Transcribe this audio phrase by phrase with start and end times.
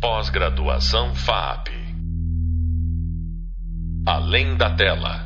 [0.00, 1.70] Pós-graduação FAP.
[4.06, 5.24] Além da tela.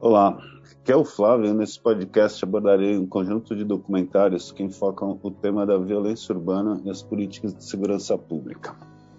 [0.00, 0.38] Olá,
[0.80, 1.52] aqui é o Flávio.
[1.52, 6.90] Nesse podcast abordarei um conjunto de documentários que enfocam o tema da violência urbana e
[6.90, 8.74] as políticas de segurança pública.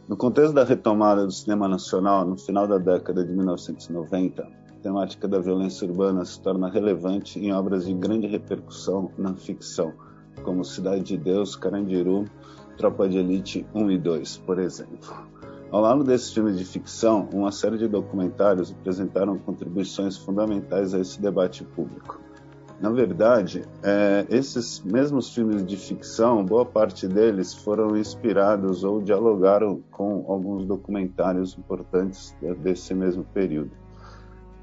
[0.07, 5.27] No contexto da retomada do cinema nacional no final da década de 1990, a temática
[5.27, 9.93] da violência urbana se torna relevante em obras de grande repercussão na ficção,
[10.41, 12.25] como Cidade de Deus, Carandiru,
[12.79, 14.97] Tropa de Elite 1 e 2, por exemplo.
[15.69, 21.21] Ao lado desses filmes de ficção, uma série de documentários apresentaram contribuições fundamentais a esse
[21.21, 22.21] debate público.
[22.79, 29.81] Na verdade, é, esses mesmos filmes de ficção, boa parte deles foram inspirados ou dialogaram
[29.91, 33.71] com alguns documentários importantes desse mesmo período.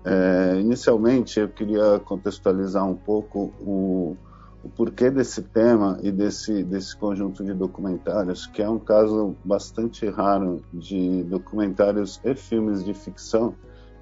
[0.03, 4.17] É, inicialmente, eu queria contextualizar um pouco o,
[4.63, 10.09] o porquê desse tema e desse, desse conjunto de documentários, que é um caso bastante
[10.09, 13.55] raro de documentários e filmes de ficção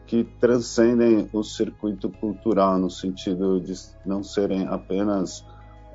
[0.06, 3.74] que transcendem o circuito cultural, no sentido de
[4.04, 5.44] não serem apenas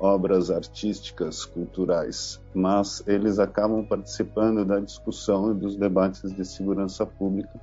[0.00, 7.60] obras artísticas, culturais, mas eles acabam participando da discussão e dos debates de segurança pública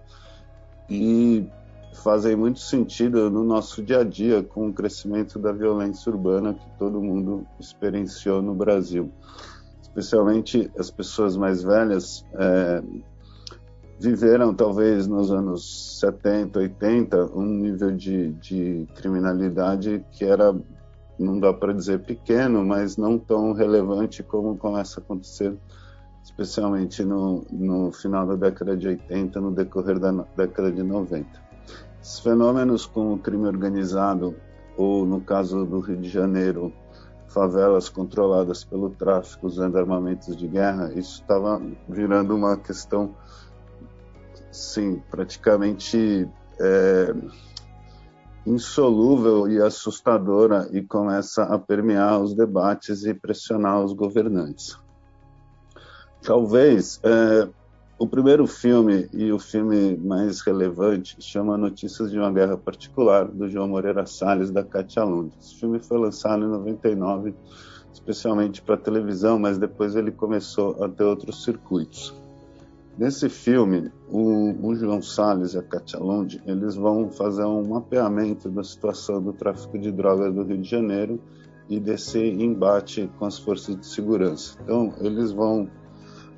[0.90, 1.50] e
[1.94, 6.70] fazem muito sentido no nosso dia a dia com o crescimento da violência urbana que
[6.78, 9.12] todo mundo experienciou no Brasil.
[9.82, 12.84] Especialmente as pessoas mais velhas é,
[14.00, 20.56] viveram, talvez nos anos 70, 80, um nível de, de criminalidade que era,
[21.18, 25.58] não dá para dizer pequeno, mas não tão relevante como começa a acontecer
[26.28, 31.47] especialmente no, no final da década de 80, no decorrer da década de 90.
[32.08, 34.34] Esses fenômenos como o crime organizado,
[34.78, 36.72] ou no caso do Rio de Janeiro,
[37.28, 43.14] favelas controladas pelo tráfico usando armamentos de guerra, isso estava virando uma questão,
[44.50, 46.26] sim, praticamente
[46.62, 47.14] é,
[48.46, 54.80] insolúvel e assustadora e começa a permear os debates e pressionar os governantes.
[56.22, 57.50] Talvez é,
[58.00, 63.50] o primeiro filme e o filme mais relevante chama Notícias de uma Guerra Particular, do
[63.50, 65.34] João Moreira Salles, da Katia Lund.
[65.42, 67.34] Esse filme foi lançado em 99,
[67.92, 72.14] especialmente para televisão, mas depois ele começou a ter outros circuitos.
[72.96, 78.48] Nesse filme, o, o João Salles e a Katia Lund, eles vão fazer um mapeamento
[78.48, 81.20] da situação do tráfico de drogas do Rio de Janeiro
[81.68, 84.58] e desse embate com as forças de segurança.
[84.64, 85.68] Então, eles vão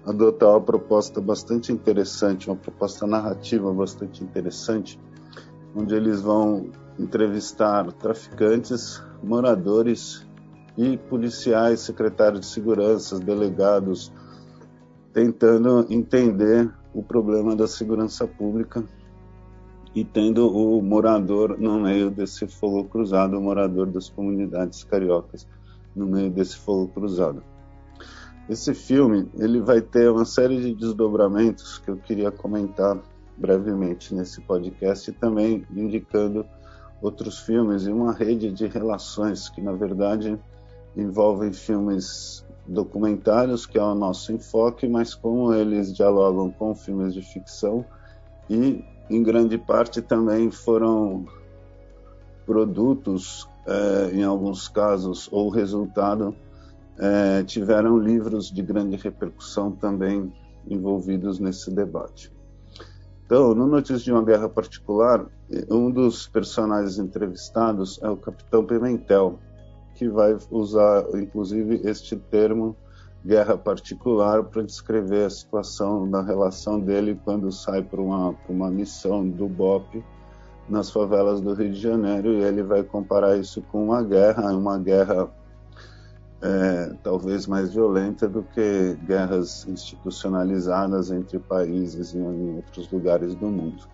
[0.10, 5.00] adotar uma proposta bastante interessante, uma proposta narrativa bastante interessante,
[5.76, 10.28] onde eles vão entrevistar traficantes, moradores
[10.76, 14.12] e policiais, secretários de segurança, delegados,
[15.14, 18.84] tentando entender o problema da segurança pública
[19.94, 25.48] e tendo o morador no meio desse fogo cruzado, o morador das comunidades cariocas
[25.96, 27.44] no meio desse fogo cruzado.
[28.50, 32.98] Esse filme ele vai ter uma série de desdobramentos que eu queria comentar
[33.38, 36.44] brevemente nesse podcast e também indicando
[37.00, 40.36] outros filmes e uma rede de relações que na verdade
[40.98, 47.22] envolvem filmes documentários que é o nosso enfoque, mas como eles dialogam com filmes de
[47.22, 47.86] ficção
[48.50, 51.24] e em grande parte também foram
[52.48, 56.36] produtos, eh, em alguns casos, ou resultado
[57.00, 60.32] é, tiveram livros de grande repercussão também
[60.68, 62.32] envolvidos nesse debate.
[63.26, 65.26] Então, no Notícias de uma Guerra Particular,
[65.70, 69.40] um dos personagens entrevistados é o Capitão Pimentel,
[69.96, 72.76] que vai usar, inclusive, este termo
[73.26, 79.28] guerra particular para descrever a situação da relação dele quando sai para uma, uma missão
[79.28, 80.04] do BOP
[80.70, 84.78] nas favelas do Rio de Janeiro e ele vai comparar isso com uma guerra, uma
[84.78, 85.30] guerra
[86.42, 93.88] é, talvez mais violenta do que guerras institucionalizadas entre países em outros lugares do mundo.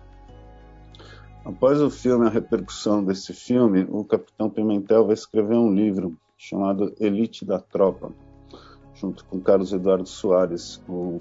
[1.44, 6.92] Após o filme, a repercussão desse filme, o Capitão Pimentel vai escrever um livro chamado
[6.98, 8.12] Elite da Tropa,
[8.94, 11.18] junto com Carlos Eduardo Soares, um,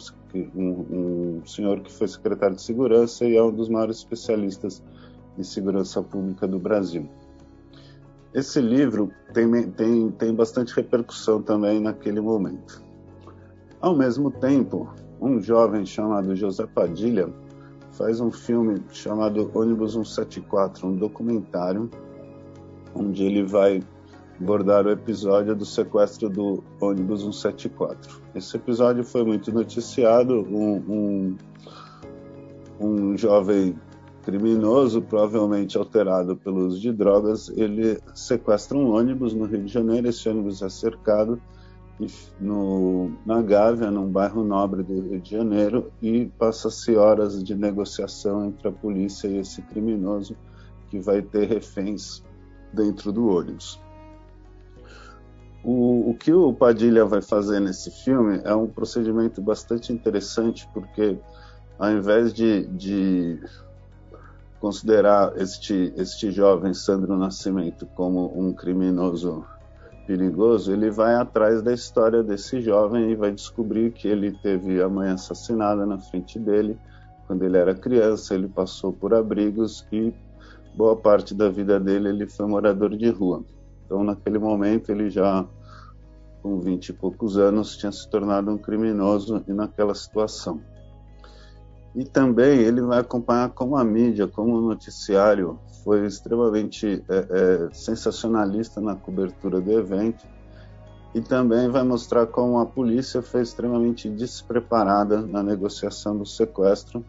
[0.56, 4.82] um, um senhor que foi secretário de Segurança e é um dos maiores especialistas
[5.38, 7.08] em segurança pública do Brasil.
[8.36, 12.84] Esse livro tem, tem, tem bastante repercussão também naquele momento.
[13.80, 17.34] Ao mesmo tempo, um jovem chamado José Padilha
[17.94, 21.90] faz um filme chamado Ônibus 174, um documentário
[22.94, 23.82] onde ele vai
[24.38, 28.22] abordar o episódio do sequestro do ônibus 174.
[28.36, 30.42] Esse episódio foi muito noticiado.
[30.42, 31.38] Um, um,
[32.82, 33.80] um jovem
[34.26, 40.10] criminoso, provavelmente alterado pelo uso de drogas, ele sequestra um ônibus no Rio de Janeiro.
[40.10, 41.40] Esse ônibus é cercado
[42.42, 48.48] no, na Gávea, num bairro nobre do Rio de Janeiro, e passa-se horas de negociação
[48.48, 50.36] entre a polícia e esse criminoso
[50.90, 52.24] que vai ter reféns
[52.74, 53.80] dentro do ônibus.
[55.64, 61.18] O, o, que o Padilha vai fazer nesse filme é um procedimento bastante interessante, porque
[61.78, 63.40] ao invés de, de
[64.66, 69.46] considerar este, este jovem Sandro Nascimento como um criminoso
[70.08, 74.90] perigoso, ele vai atrás da história desse jovem e vai descobrir que ele teve a
[74.90, 76.80] mãe assassinada na frente dele
[77.28, 80.12] quando ele era criança, ele passou por abrigos e
[80.76, 83.46] boa parte da vida dele ele foi morador de rua.
[83.86, 85.46] Então, naquele momento, ele já,
[86.42, 90.60] com 20 e poucos anos, tinha se tornado um criminoso e naquela situação.
[91.96, 97.74] E também ele vai acompanhar como a mídia, como o noticiário foi extremamente é, é,
[97.74, 100.28] sensacionalista na cobertura do evento
[101.14, 107.06] e também vai mostrar como a polícia foi extremamente despreparada na negociação do sequestro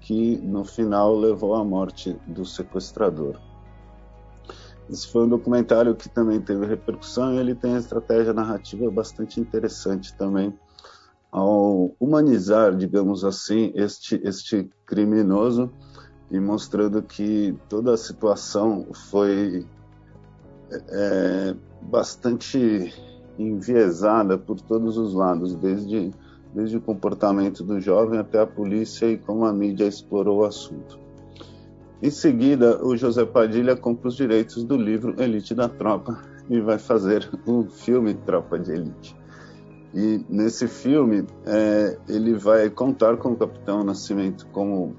[0.00, 3.38] que no final levou à morte do sequestrador.
[4.88, 9.38] Esse foi um documentário que também teve repercussão e ele tem uma estratégia narrativa bastante
[9.38, 10.58] interessante também
[11.32, 15.72] ao humanizar, digamos assim, este, este criminoso
[16.30, 19.66] e mostrando que toda a situação foi
[20.70, 22.92] é, bastante
[23.38, 26.10] enviesada por todos os lados, desde,
[26.54, 31.00] desde o comportamento do jovem até a polícia e como a mídia explorou o assunto.
[32.02, 36.18] Em seguida, o José Padilha compra os direitos do livro Elite da Tropa
[36.50, 39.21] e vai fazer o filme Tropa de Elite.
[39.94, 44.96] E nesse filme, é, ele vai contar com o Capitão Nascimento como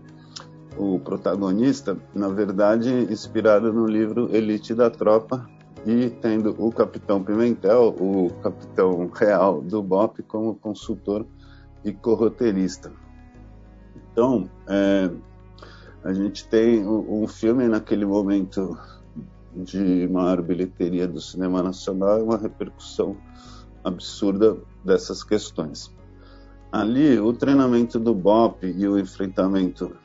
[0.78, 5.48] o protagonista, na verdade, inspirado no livro Elite da Tropa,
[5.86, 11.26] e tendo o Capitão Pimentel, o capitão real do BOP, como consultor
[11.84, 12.92] e corroteirista.
[14.12, 15.10] Então, é,
[16.04, 18.78] a gente tem um filme naquele momento
[19.54, 23.18] de maior bilheteria do cinema nacional uma repercussão
[23.84, 25.92] absurda dessas questões.
[26.72, 29.96] Ali, o treinamento do BOP e o enfrentamento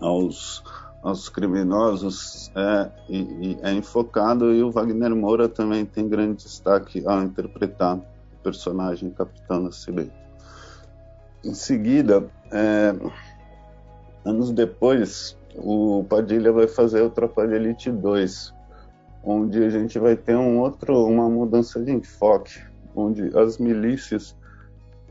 [0.00, 0.62] aos,
[1.02, 7.02] aos criminosos é, e, e é enfocado e o Wagner Moura também tem grande destaque
[7.06, 10.14] ao interpretar o personagem Capitão Nascimento.
[11.44, 12.94] Em seguida, é,
[14.24, 18.54] Anos depois, o Padilha vai fazer o Tropa de Elite 2,
[19.24, 22.60] onde a gente vai ter um outro, uma mudança de enfoque,
[22.94, 24.36] onde as milícias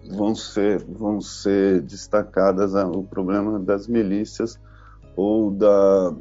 [0.09, 4.59] vão ser, vão ser destacadas, né, o problema das milícias
[5.15, 6.13] ou da,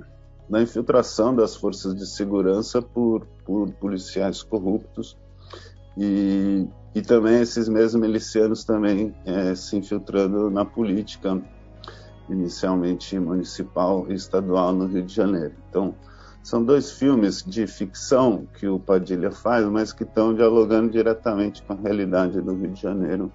[0.49, 5.17] da infiltração das forças de segurança por, por policiais corruptos
[5.97, 11.41] e, e também esses mesmos milicianos também é, se infiltrando na política
[12.29, 15.53] inicialmente municipal e estadual no Rio de Janeiro.
[15.69, 15.95] Então,
[16.43, 21.75] são dois filmes de ficção que o Padilha faz, mas que estão dialogando diretamente com
[21.75, 23.31] a realidade do Rio de Janeiro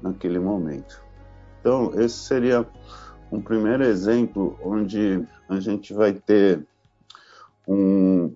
[0.00, 1.02] naquele momento.
[1.60, 2.66] Então, esse seria
[3.32, 6.64] um primeiro exemplo onde a gente vai ter
[7.66, 8.32] um,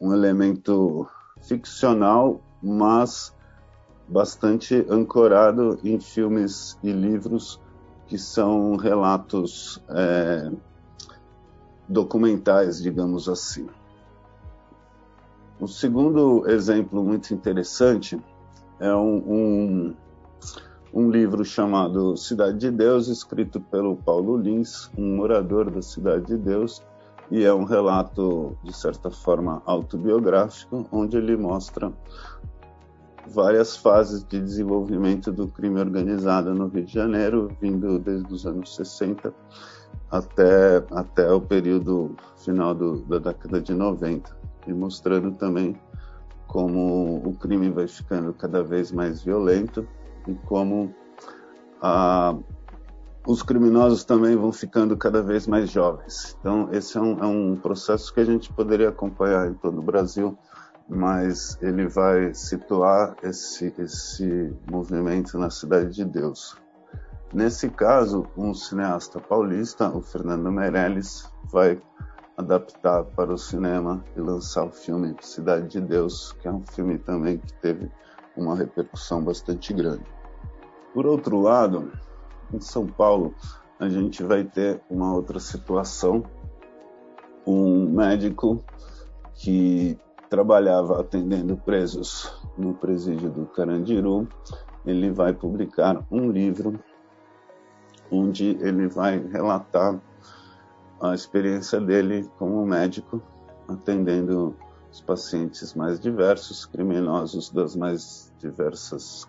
[0.00, 1.08] um elemento
[1.40, 3.34] ficcional, mas
[4.06, 7.60] bastante ancorado em filmes e livros
[8.06, 10.50] que são relatos é,
[11.88, 13.66] documentais, digamos assim.
[15.60, 18.20] O segundo exemplo muito interessante
[18.78, 19.94] é um, um,
[20.94, 26.36] um, livro chamado Cidade de Deus, escrito pelo Paulo Lins, um morador da Cidade de
[26.36, 26.80] Deus,
[27.30, 31.92] e é um relato, de certa forma, autobiográfico, onde ele mostra
[33.28, 38.74] várias fases de desenvolvimento do crime organizado no Rio de Janeiro, vindo desde os anos
[38.74, 39.32] 60
[40.10, 45.76] até, até o período final do, da década de 90, e mostrando também
[46.46, 49.86] como o crime vai ficando cada vez mais violento
[50.26, 50.94] e como
[51.80, 52.34] a,
[53.26, 56.36] os criminosos também vão ficando cada vez mais jovens.
[56.40, 59.82] Então, esse é um, é um processo que a gente poderia acompanhar em todo o
[59.82, 60.36] Brasil
[60.88, 66.56] mas ele vai situar esse, esse movimento na Cidade de Deus.
[67.32, 71.78] Nesse caso, um cineasta paulista, o Fernando Meirelles, vai
[72.38, 76.96] adaptar para o cinema e lançar o filme Cidade de Deus, que é um filme
[76.98, 77.90] também que teve
[78.34, 80.04] uma repercussão bastante grande.
[80.94, 81.92] Por outro lado,
[82.52, 83.34] em São Paulo,
[83.78, 86.24] a gente vai ter uma outra situação.
[87.46, 88.64] Um médico
[89.34, 94.28] que trabalhava atendendo presos no presídio do Carandiru,
[94.86, 96.78] ele vai publicar um livro
[98.10, 100.00] onde ele vai relatar
[101.00, 103.22] a experiência dele como médico
[103.68, 104.56] atendendo
[104.90, 109.28] os pacientes mais diversos, criminosos das mais diversas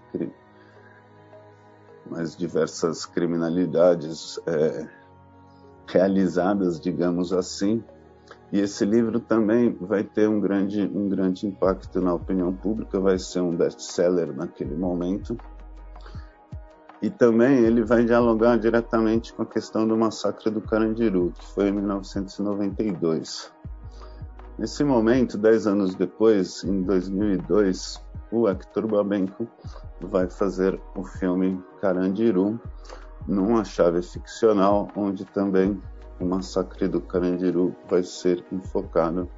[2.09, 4.87] mais diversas criminalidades é,
[5.87, 7.83] realizadas, digamos assim.
[8.51, 13.19] E esse livro também vai ter um grande, um grande impacto na opinião pública, vai
[13.19, 15.37] ser um best-seller naquele momento.
[17.01, 21.69] E também ele vai dialogar diretamente com a questão do massacre do Carandiru, que foi
[21.69, 23.51] em 1992.
[24.57, 29.47] Nesse momento, dez anos depois, em 2002, o Hector Babenco
[30.01, 32.59] vai fazer o filme Carandiru,
[33.27, 35.81] numa chave ficcional, onde também
[36.19, 39.29] o massacre do Carandiru vai ser enfocado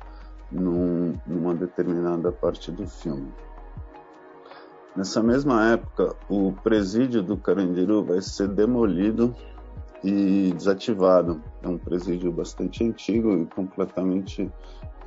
[0.51, 3.31] num, numa determinada parte do filme.
[4.95, 9.33] Nessa mesma época, o presídio do Carandiru vai ser demolido
[10.03, 11.41] e desativado.
[11.61, 14.51] É um presídio bastante antigo e completamente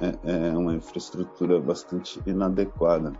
[0.00, 3.12] é, é uma infraestrutura bastante inadequada.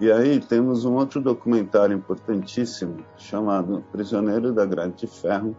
[0.00, 5.56] E aí temos um outro documentário importantíssimo chamado Prisioneiro da Grade de Ferro,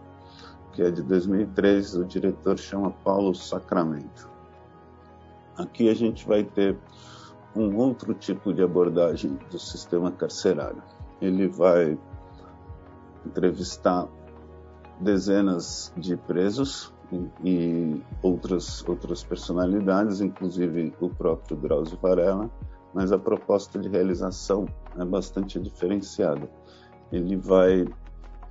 [0.72, 4.28] que é de 2003, o diretor chama Paulo Sacramento.
[5.56, 6.76] Aqui a gente vai ter
[7.54, 10.82] um outro tipo de abordagem do sistema carcerário.
[11.20, 11.98] Ele vai
[13.26, 14.08] entrevistar
[15.00, 16.92] dezenas de presos
[17.44, 22.50] e outras outras personalidades, inclusive o próprio Drauzio Varela,
[22.94, 24.66] mas a proposta de realização
[24.98, 26.48] é bastante diferenciada.
[27.10, 27.86] Ele vai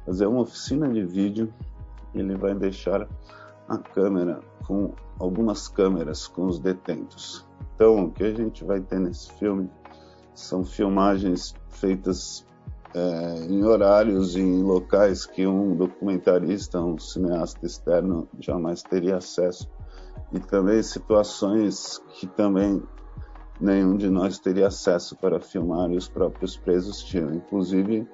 [0.06, 1.54] fazer uma oficina de vídeo,
[2.14, 3.08] ele vai deixar
[3.68, 7.46] a câmera com algumas câmeras com os detentos.
[7.76, 9.70] Então, o que a gente vai ter nesse filme
[10.34, 12.46] são filmagens feitas
[12.94, 19.70] é, em horários e em locais que um documentarista, um cineasta externo jamais teria acesso.
[20.32, 22.82] E também situações que também
[23.60, 28.08] nenhum de nós teria acesso para filmar e os próprios presos tinham, inclusive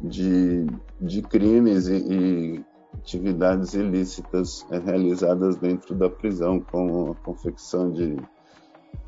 [0.00, 0.66] de,
[1.00, 8.16] de crimes e, e atividades ilícitas é, realizadas dentro da prisão, como a confecção de,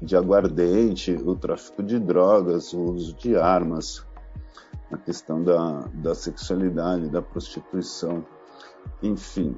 [0.01, 4.07] de aguardente, o tráfico de drogas, o uso de armas,
[4.91, 8.25] a questão da, da sexualidade, da prostituição,
[9.03, 9.55] enfim.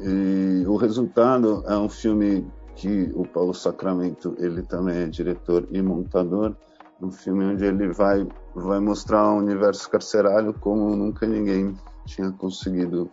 [0.00, 5.80] E o resultado é um filme que o Paulo Sacramento ele também é diretor e
[5.80, 6.56] montador
[7.00, 13.10] um filme onde ele vai vai mostrar o universo carcerário como nunca ninguém tinha conseguido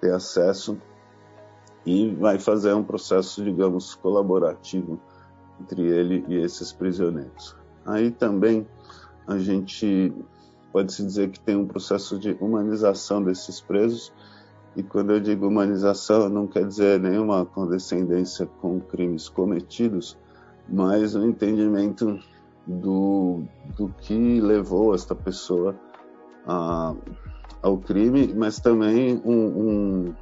[0.00, 0.78] ter acesso
[1.84, 5.00] e vai fazer um processo digamos colaborativo
[5.60, 7.56] entre ele e esses prisioneiros.
[7.84, 8.66] Aí também
[9.26, 10.12] a gente
[10.72, 14.12] pode se dizer que tem um processo de humanização desses presos
[14.76, 20.16] e quando eu digo humanização, não quer dizer nenhuma condescendência com crimes cometidos,
[20.68, 22.18] mas o um entendimento
[22.64, 23.42] do,
[23.76, 25.74] do que levou esta pessoa
[26.46, 26.94] a,
[27.62, 30.14] ao crime, mas também um, um,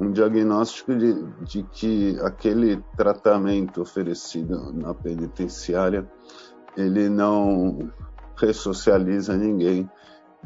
[0.00, 6.10] um diagnóstico de, de que aquele tratamento oferecido na penitenciária
[6.76, 7.90] ele não
[8.36, 9.88] ressocializa ninguém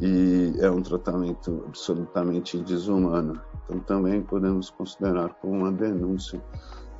[0.00, 3.40] e é um tratamento absolutamente desumano.
[3.64, 6.42] Então também podemos considerar como uma denúncia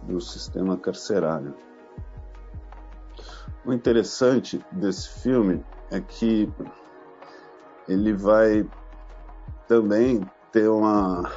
[0.02, 1.55] do sistema carcerário.
[3.64, 6.49] O interessante desse filme é que
[7.88, 8.69] ele vai
[9.69, 10.21] também
[10.52, 11.31] ter uma,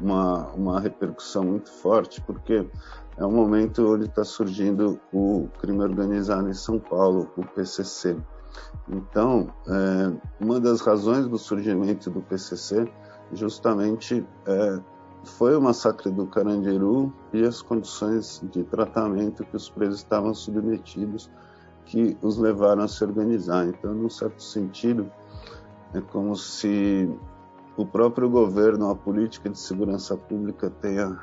[0.00, 2.68] uma, uma repercussão muito forte, porque
[3.16, 8.16] é um momento onde está surgindo o crime organizado em São Paulo, o PCC.
[8.88, 12.90] Então, é, uma das razões do surgimento do PCC
[13.32, 14.80] justamente é,
[15.24, 21.30] foi o massacre do Carandiru e as condições de tratamento que os presos estavam submetidos
[21.86, 23.66] que os levaram a se organizar.
[23.66, 25.10] Então, num certo sentido,
[25.94, 27.08] é como se
[27.76, 31.18] o próprio governo, a política de segurança pública tenha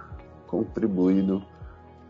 [0.47, 1.43] contribuído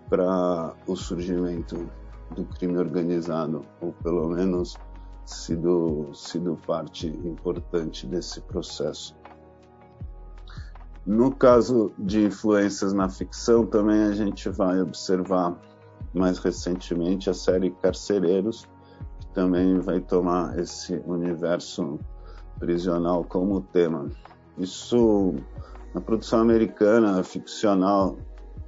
[0.09, 1.89] para o surgimento
[2.35, 4.77] do crime organizado, ou pelo menos
[5.25, 9.15] sido, sido parte importante desse processo.
[11.05, 15.57] No caso de influências na ficção, também a gente vai observar
[16.13, 18.67] mais recentemente a série Carcereiros,
[19.19, 21.99] que também vai tomar esse universo
[22.63, 24.09] prisional como tema.
[24.57, 25.35] Isso
[25.93, 28.17] na produção americana ficcional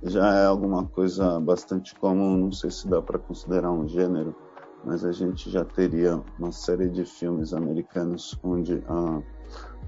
[0.04, 4.36] já é alguma coisa bastante comum, não sei se dá para considerar um gênero,
[4.84, 9.22] mas a gente já teria uma série de filmes americanos onde a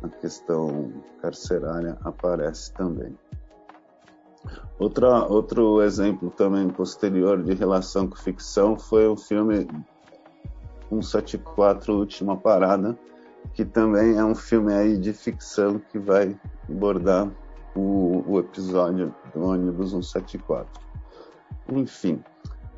[0.04, 3.18] a questão carcerária aparece também.
[4.80, 9.68] Outra, outro exemplo também posterior de relação com ficção foi o filme
[10.90, 12.98] 174 Última Parada,
[13.54, 16.40] que também é um filme aí de ficção que vai
[16.70, 17.30] abordar
[17.76, 20.82] o, o episódio do ônibus 174.
[21.70, 22.24] Enfim,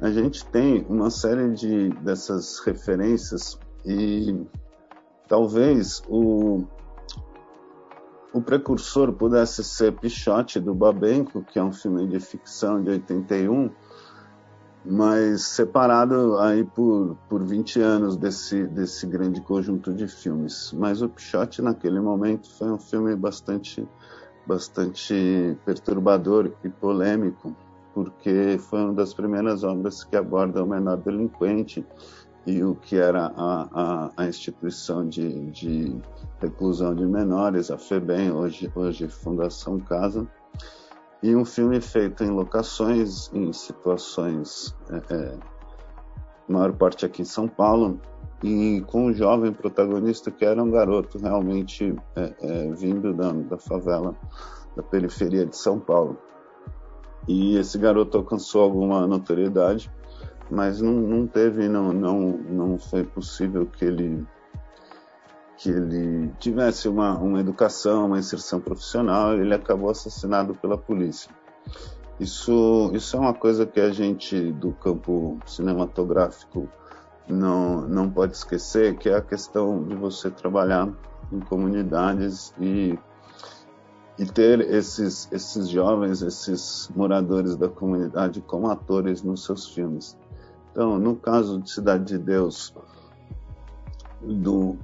[0.01, 4.45] a gente tem uma série de dessas referências e
[5.27, 6.63] talvez o,
[8.33, 13.69] o precursor pudesse ser Pichote, do Babenco, que é um filme de ficção de 81,
[14.89, 20.73] mas separado aí por, por 20 anos desse, desse grande conjunto de filmes.
[20.73, 23.87] Mas o Pichote, naquele momento, foi um filme bastante,
[24.47, 27.55] bastante perturbador e polêmico,
[27.93, 31.85] porque foi uma das primeiras obras que aborda o menor delinquente
[32.47, 35.95] e o que era a, a, a instituição de, de,
[36.39, 40.27] reclusão de menores, a FEBEM, hoje, hoje Fundação Casa,
[41.21, 45.37] e um filme feito em locações, em situações, é, é,
[46.47, 47.99] maior parte aqui em São Paulo,
[48.41, 53.57] e com um jovem protagonista que era um garoto realmente é, é, vindo da, da
[53.57, 54.15] favela,
[54.75, 56.17] da periferia de São Paulo.
[57.27, 59.91] E esse garoto alcançou alguma notoriedade
[60.49, 64.25] mas não, não teve, não, não, não foi possível que ele
[65.59, 71.29] que ele tivesse uma, uma educação, uma inserção profissional, ele acabou assassinado pela polícia.
[72.17, 76.69] Isso, isso é uma coisa que a gente do campo cinematográfico
[77.27, 80.89] não, não pode esquecer, que é a questão de você trabalhar
[81.29, 82.97] em comunidades e,
[84.17, 90.17] e ter esses, esses jovens, esses moradores da comunidade como atores nos seus filmes.
[90.71, 92.73] Então, no caso de Cidade de Deus,
[94.21, 94.77] do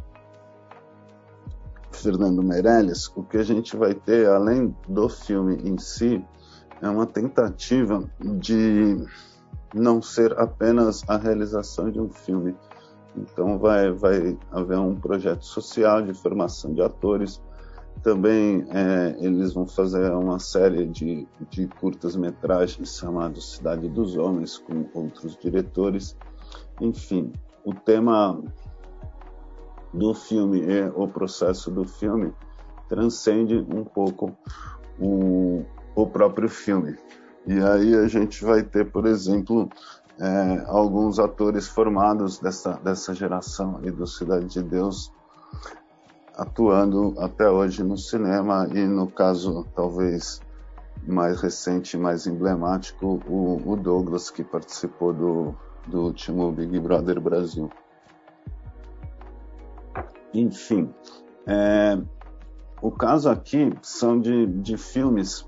[1.96, 6.24] Fernando Meirelles, o que a gente vai ter, além do filme em si,
[6.82, 8.98] é uma tentativa de
[9.74, 12.56] não ser apenas a realização de um filme.
[13.18, 17.42] Então, vai, vai haver um projeto social de formação de atores,
[18.04, 24.86] também é, eles vão fazer uma série de, de curtas-metragens chamados Cidade dos Homens, com
[24.94, 26.16] outros diretores.
[26.80, 27.32] Enfim,
[27.64, 28.44] o tema
[29.96, 32.34] do filme e o processo do filme
[32.88, 34.38] transcende um pouco
[35.00, 35.64] o,
[35.96, 36.96] o próprio filme.
[37.48, 39.70] E aí a gente vai ter, por exemplo,
[40.20, 45.12] é, alguns atores formados dessa, dessa geração aí do Cidade de Deus
[46.38, 50.42] atuando até hoje no cinema e no caso talvez
[51.08, 55.56] mais recente, mais emblemático, o, o Douglas que participou do,
[55.88, 57.70] do último Big Brother Brasil.
[60.36, 60.93] Enfim,
[61.48, 61.98] é,
[62.82, 65.48] o caso aqui são de, de filmes.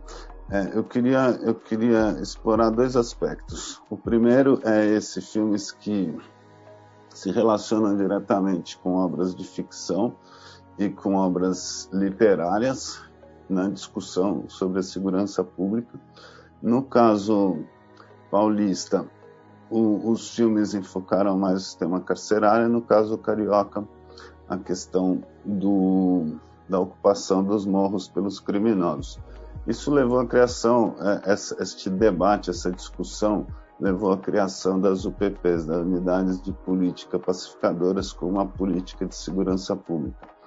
[0.50, 3.82] É, eu, queria, eu queria explorar dois aspectos.
[3.90, 6.16] O primeiro é esses filmes que
[7.10, 10.16] se relacionam diretamente com obras de ficção
[10.80, 13.02] e com obras literárias
[13.50, 16.00] na discussão sobre a segurança pública.
[16.62, 17.66] No caso
[18.32, 19.06] paulista,
[19.70, 23.86] o, os filmes enfocaram mais o sistema carcerário, no caso carioca,
[24.50, 29.20] a questão do, da ocupação dos morros pelos criminosos.
[29.66, 33.46] Isso levou à criação, é, este debate, essa discussão,
[33.80, 39.76] levou à criação das UPPs, das Unidades de Política Pacificadoras, como uma política de segurança
[39.76, 40.38] pública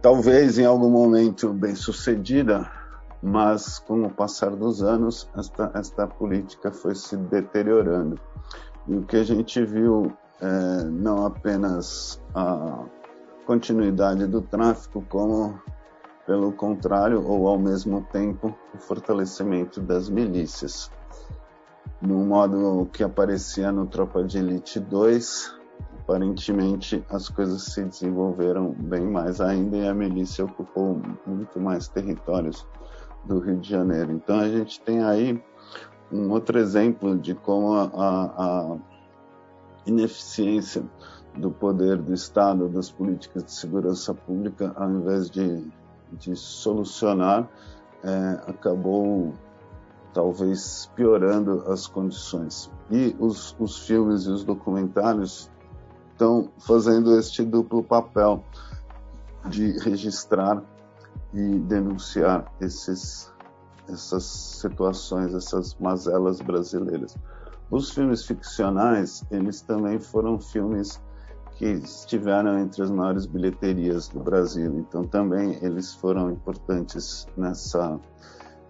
[0.00, 2.70] talvez em algum momento bem sucedida,
[3.22, 8.18] mas com o passar dos anos esta, esta política foi se deteriorando.
[8.86, 12.84] E o que a gente viu é não apenas a
[13.46, 15.60] continuidade do tráfico, como
[16.26, 20.90] pelo contrário, ou ao mesmo tempo, o fortalecimento das milícias.
[22.02, 25.58] No modo que aparecia no Tropa de Elite 2,
[26.00, 32.66] aparentemente as coisas se desenvolveram bem mais ainda e a milícia ocupou muito mais territórios
[33.24, 34.12] do Rio de Janeiro.
[34.12, 35.42] Então a gente tem aí
[36.12, 38.76] um outro exemplo de como a, a,
[39.88, 40.84] ineficiência
[41.36, 45.64] do poder do Estado, das políticas de segurança pública, ao invés de
[46.12, 47.48] de solucionar,
[48.02, 49.34] é, acabou
[50.12, 52.70] talvez piorando as condições.
[52.90, 55.50] E os, os filmes e os documentários
[56.12, 58.42] estão fazendo este duplo papel
[59.48, 60.62] de registrar
[61.32, 63.32] e denunciar esses,
[63.88, 67.16] essas situações, essas mazelas brasileiras.
[67.70, 71.00] Os filmes ficcionais, eles também foram filmes
[71.56, 77.98] que estiveram entre as maiores bilheterias do Brasil, então também eles foram importantes nessa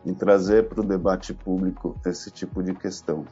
[0.07, 3.27] em trazer para o debate público esse tipo de questão.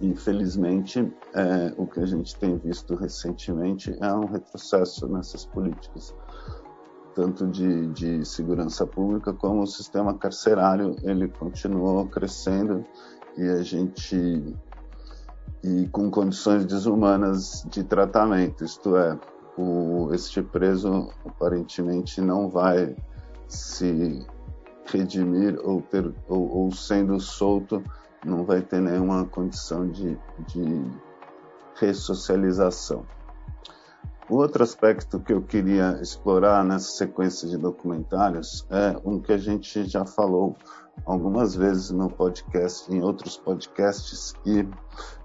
[0.00, 6.14] Infelizmente, é, o que a gente tem visto recentemente é um retrocesso nessas políticas,
[7.14, 12.84] tanto de, de segurança pública como o sistema carcerário, ele continuou crescendo
[13.36, 14.56] e a gente
[15.62, 19.18] e com condições desumanas de tratamento, isto é,
[19.58, 22.96] o, este preso aparentemente não vai
[23.46, 24.26] se
[24.86, 27.82] redimir ou, ter, ou, ou sendo solto,
[28.24, 30.84] não vai ter nenhuma condição de, de
[31.74, 33.04] ressocialização.
[34.30, 39.36] O outro aspecto que eu queria explorar nessa sequência de documentários é um que a
[39.36, 40.56] gente já falou
[41.04, 44.64] algumas vezes no podcast, em outros podcasts e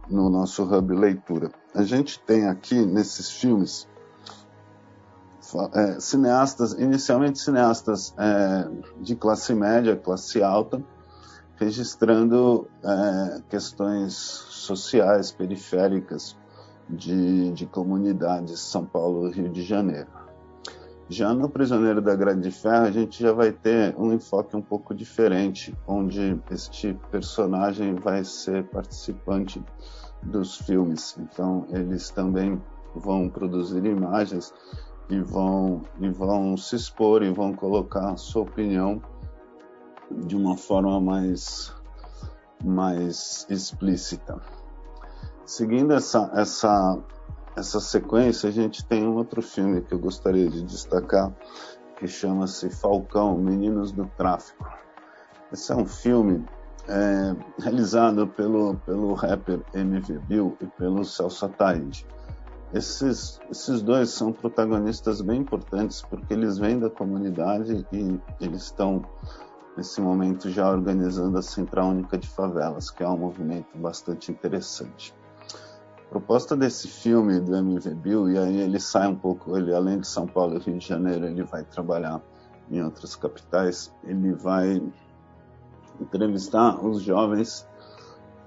[0.09, 1.51] no nosso Hub Leitura.
[1.75, 3.87] A gente tem aqui nesses filmes
[5.75, 8.67] é, cineastas, inicialmente cineastas é,
[9.01, 10.83] de classe média, classe alta,
[11.57, 16.35] registrando é, questões sociais periféricas
[16.89, 20.07] de, de comunidades São Paulo Rio de Janeiro.
[21.07, 24.61] Já no Prisioneiro da Grade de Ferro, a gente já vai ter um enfoque um
[24.61, 29.63] pouco diferente, onde este personagem vai ser participante
[30.23, 31.15] dos filmes.
[31.19, 32.59] Então, eles também
[32.95, 34.51] vão produzir imagens
[35.07, 38.99] e vão, e vão se expor e vão colocar a sua opinião
[40.11, 41.71] de uma forma mais,
[42.63, 44.41] mais explícita.
[45.45, 46.97] Seguindo essa, essa,
[47.55, 51.31] essa sequência, a gente tem um outro filme que eu gostaria de destacar,
[51.97, 54.67] que chama-se Falcão, Meninos do Tráfico.
[55.53, 56.43] Esse é um filme
[56.87, 62.07] é, realizado pelo, pelo rapper MV Bill e pelo Celso Ataíde.
[62.73, 69.05] Esses, esses dois são protagonistas bem importantes porque eles vêm da comunidade e eles estão,
[69.77, 75.13] nesse momento, já organizando a Central Única de Favelas, que é um movimento bastante interessante.
[76.09, 80.07] Proposta desse filme do MV Bill, e aí ele sai um pouco, ele além de
[80.07, 82.21] São Paulo e Rio de Janeiro, ele vai trabalhar
[82.69, 84.81] em outras capitais, ele vai
[85.99, 87.67] entrevistar os jovens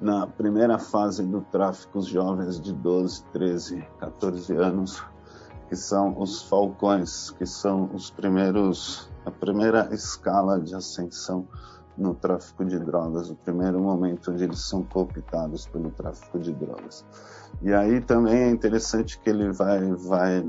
[0.01, 5.03] na primeira fase do tráfico, os jovens de 12, 13, 14 anos,
[5.69, 11.47] que são os falcões, que são os primeiros, a primeira escala de ascensão
[11.97, 17.05] no tráfico de drogas, o primeiro momento onde eles são cooptados pelo tráfico de drogas.
[17.63, 20.49] E aí também é interessante que ele vai, vai,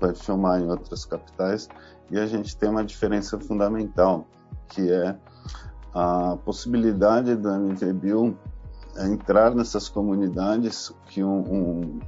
[0.00, 1.68] vai filmar em outras capitais
[2.10, 4.26] e a gente tem uma diferença fundamental,
[4.68, 5.16] que é
[5.94, 8.36] a possibilidade da MV Bill
[8.98, 12.00] entrar nessas comunidades que um, um,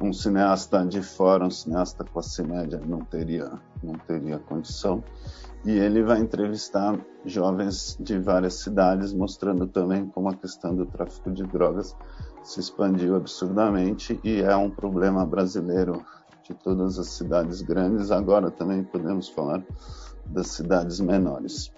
[0.00, 3.50] um, cineasta de fora, um cineasta classe média, não teria,
[3.82, 5.02] não teria condição.
[5.64, 11.32] E ele vai entrevistar jovens de várias cidades, mostrando também como a questão do tráfico
[11.32, 11.96] de drogas
[12.44, 16.04] se expandiu absurdamente e é um problema brasileiro
[16.42, 18.10] de todas as cidades grandes.
[18.10, 19.62] Agora também podemos falar
[20.26, 21.72] das cidades menores.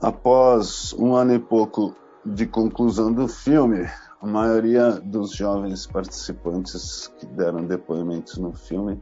[0.00, 3.88] Após um ano e pouco de conclusão do filme,
[4.20, 9.00] a maioria dos jovens participantes que deram depoimentos no filme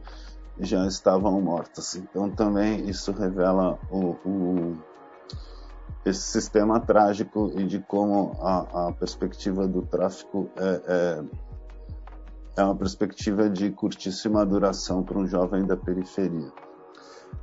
[0.59, 1.95] já estavam mortos.
[1.95, 4.77] Então também isso revela o, o,
[6.05, 11.23] esse sistema trágico e de como a, a perspectiva do tráfico é, é,
[12.57, 16.51] é uma perspectiva de curtíssima duração para um jovem da periferia.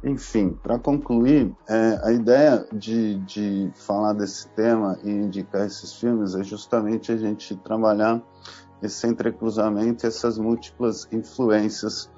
[0.03, 6.35] Enfim, para concluir, é, a ideia de, de falar desse tema e indicar esses filmes
[6.35, 8.23] é justamente a gente trabalhar
[8.83, 12.11] esse entrecruzamento, essas múltiplas influências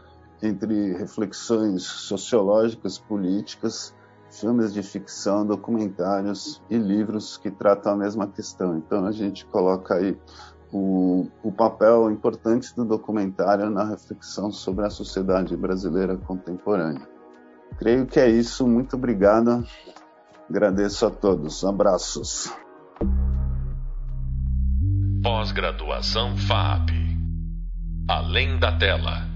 [0.43, 3.95] entre reflexões sociológicas, políticas,
[4.41, 8.77] filmes de ficção, documentários e livros que tratam a mesma questão.
[8.77, 10.17] Então a gente coloca aí
[10.73, 17.07] o, o papel importante do documentário na reflexão sobre a sociedade brasileira contemporânea.
[17.79, 18.67] Creio que é isso.
[18.67, 19.67] Muito obrigado.
[20.49, 21.65] Agradeço a todos.
[21.65, 22.53] Abraços.
[25.23, 26.91] Pós-graduação FAP.
[28.09, 29.36] Além da tela.